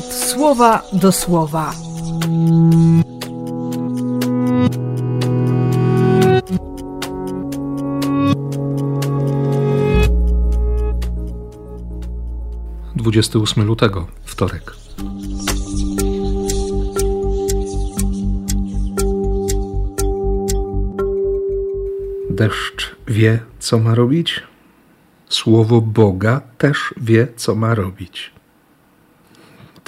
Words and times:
słowa 0.00 0.82
do 0.92 1.12
słowa. 1.12 1.72
Dwudziesty 12.96 13.38
ósmy 13.38 13.64
lutego, 13.64 14.06
wtorek. 14.24 14.72
Deszcz 22.30 22.96
wie, 23.08 23.40
co 23.58 23.78
ma 23.78 23.94
robić. 23.94 24.42
Słowo 25.28 25.80
Boga 25.80 26.40
też 26.58 26.94
wie, 26.96 27.28
co 27.36 27.54
ma 27.54 27.74
robić. 27.74 28.31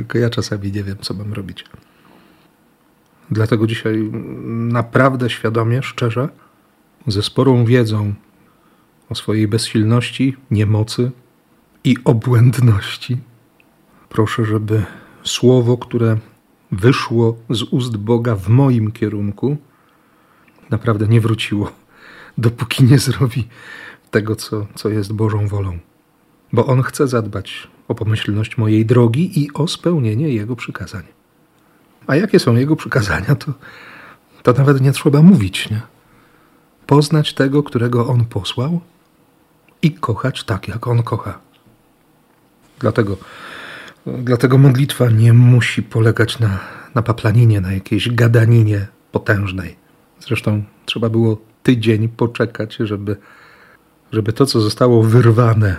Tylko 0.00 0.18
ja 0.18 0.30
czasami 0.30 0.72
nie 0.72 0.84
wiem, 0.84 0.96
co 1.00 1.14
mam 1.14 1.32
robić. 1.32 1.64
Dlatego 3.30 3.66
dzisiaj 3.66 4.10
naprawdę 4.52 5.30
świadomie, 5.30 5.82
szczerze, 5.82 6.28
ze 7.06 7.22
sporą 7.22 7.64
wiedzą 7.64 8.14
o 9.08 9.14
swojej 9.14 9.48
bezsilności, 9.48 10.36
niemocy 10.50 11.10
i 11.84 11.96
obłędności, 12.04 13.18
proszę, 14.08 14.44
żeby 14.44 14.82
słowo, 15.24 15.78
które 15.78 16.16
wyszło 16.72 17.36
z 17.50 17.62
ust 17.62 17.96
Boga 17.96 18.36
w 18.36 18.48
moim 18.48 18.92
kierunku, 18.92 19.56
naprawdę 20.70 21.08
nie 21.08 21.20
wróciło, 21.20 21.72
dopóki 22.38 22.84
nie 22.84 22.98
zrobi 22.98 23.48
tego, 24.10 24.36
co, 24.36 24.66
co 24.74 24.88
jest 24.88 25.12
Bożą 25.12 25.48
wolą. 25.48 25.78
Bo 26.52 26.66
On 26.66 26.82
chce 26.82 27.08
zadbać 27.08 27.68
o 27.88 27.94
pomyślność 27.94 28.58
mojej 28.58 28.86
drogi 28.86 29.40
i 29.44 29.52
o 29.52 29.68
spełnienie 29.68 30.28
Jego 30.28 30.56
przykazań. 30.56 31.02
A 32.06 32.16
jakie 32.16 32.38
są 32.38 32.56
Jego 32.56 32.76
przykazania, 32.76 33.34
to, 33.34 33.52
to 34.42 34.52
nawet 34.52 34.80
nie 34.80 34.92
trzeba 34.92 35.22
mówić, 35.22 35.70
nie? 35.70 35.80
Poznać 36.86 37.34
tego, 37.34 37.62
którego 37.62 38.06
On 38.06 38.24
posłał 38.24 38.80
i 39.82 39.92
kochać 39.92 40.44
tak, 40.44 40.68
jak 40.68 40.86
On 40.86 41.02
kocha. 41.02 41.38
Dlatego, 42.78 43.16
dlatego 44.06 44.58
modlitwa 44.58 45.10
nie 45.10 45.32
musi 45.32 45.82
polegać 45.82 46.38
na, 46.38 46.58
na 46.94 47.02
paplaninie, 47.02 47.60
na 47.60 47.72
jakiejś 47.72 48.14
gadaninie 48.14 48.86
potężnej. 49.12 49.76
Zresztą 50.20 50.62
trzeba 50.86 51.08
było 51.08 51.38
tydzień 51.62 52.08
poczekać, 52.08 52.76
żeby, 52.80 53.16
żeby 54.12 54.32
to, 54.32 54.46
co 54.46 54.60
zostało 54.60 55.02
wyrwane 55.02 55.76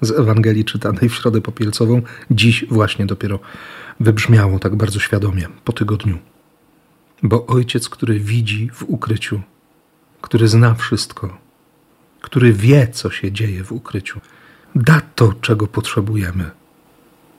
z 0.00 0.10
Ewangelii 0.10 0.64
czytanej 0.64 1.08
w 1.08 1.14
środę 1.14 1.40
popielcową, 1.40 2.02
dziś 2.30 2.64
właśnie 2.70 3.06
dopiero 3.06 3.38
wybrzmiało 4.00 4.58
tak 4.58 4.76
bardzo 4.76 4.98
świadomie 5.00 5.48
po 5.64 5.72
tygodniu. 5.72 6.18
Bo 7.22 7.46
ojciec, 7.46 7.88
który 7.88 8.20
widzi 8.20 8.70
w 8.74 8.82
ukryciu, 8.82 9.40
który 10.20 10.48
zna 10.48 10.74
wszystko, 10.74 11.38
który 12.20 12.52
wie, 12.52 12.88
co 12.88 13.10
się 13.10 13.32
dzieje 13.32 13.64
w 13.64 13.72
ukryciu, 13.72 14.20
da 14.74 15.00
to, 15.14 15.32
czego 15.40 15.66
potrzebujemy. 15.66 16.50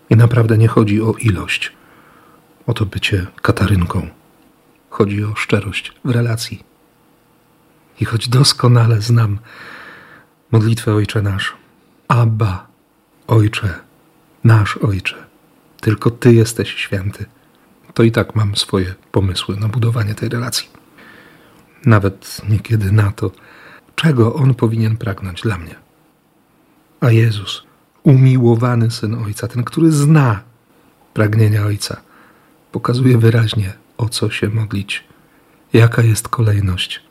I 0.09 0.15
naprawdę 0.15 0.57
nie 0.57 0.67
chodzi 0.67 1.01
o 1.01 1.13
ilość, 1.13 1.71
o 2.65 2.73
to 2.73 2.85
bycie 2.85 3.27
katarynką. 3.41 4.07
Chodzi 4.89 5.23
o 5.23 5.35
szczerość 5.35 5.93
w 6.05 6.09
relacji. 6.09 6.63
I 7.99 8.05
choć 8.05 8.29
doskonale 8.29 9.01
znam 9.01 9.39
modlitwę 10.51 10.93
Ojcze 10.93 11.21
Nasz, 11.21 11.53
Abba, 12.07 12.67
Ojcze, 13.27 13.79
nasz 14.43 14.77
Ojcze, 14.77 15.15
tylko 15.81 16.11
Ty 16.11 16.33
jesteś 16.33 16.75
święty, 16.75 17.25
to 17.93 18.03
i 18.03 18.11
tak 18.11 18.35
mam 18.35 18.55
swoje 18.55 18.95
pomysły 19.11 19.57
na 19.57 19.67
budowanie 19.67 20.15
tej 20.15 20.29
relacji. 20.29 20.69
Nawet 21.85 22.41
niekiedy 22.49 22.91
na 22.91 23.11
to, 23.11 23.31
czego 23.95 24.33
On 24.33 24.53
powinien 24.53 24.97
pragnąć 24.97 25.41
dla 25.41 25.57
mnie. 25.57 25.75
A 26.99 27.11
Jezus, 27.11 27.63
umiłowany 28.03 28.91
Syn 28.91 29.15
Ojca, 29.15 29.47
ten, 29.47 29.63
który 29.63 29.91
zna 29.91 30.41
pragnienia 31.13 31.65
Ojca, 31.65 32.01
pokazuje 32.71 33.17
wyraźnie, 33.17 33.73
o 33.97 34.09
co 34.09 34.29
się 34.29 34.49
modlić, 34.49 35.03
jaka 35.73 36.01
jest 36.01 36.27
kolejność, 36.27 37.03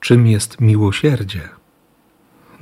czym 0.00 0.26
jest 0.26 0.60
miłosierdzie. 0.60 1.48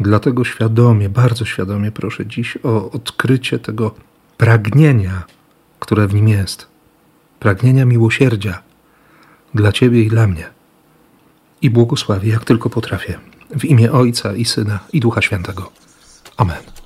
Dlatego 0.00 0.44
świadomie, 0.44 1.08
bardzo 1.08 1.44
świadomie 1.44 1.92
proszę 1.92 2.26
dziś 2.26 2.58
o 2.62 2.90
odkrycie 2.90 3.58
tego 3.58 3.94
pragnienia, 4.36 5.22
które 5.80 6.06
w 6.06 6.14
nim 6.14 6.28
jest. 6.28 6.66
Pragnienia 7.40 7.84
miłosierdzia 7.84 8.62
dla 9.54 9.72
Ciebie 9.72 10.02
i 10.02 10.08
dla 10.08 10.26
mnie. 10.26 10.50
I 11.62 11.70
błogosławię, 11.70 12.30
jak 12.30 12.44
tylko 12.44 12.70
potrafię, 12.70 13.18
w 13.58 13.64
imię 13.64 13.92
Ojca 13.92 14.34
i 14.34 14.44
Syna 14.44 14.78
i 14.92 15.00
Ducha 15.00 15.22
Świętego. 15.22 15.72
Amen. 16.36 16.77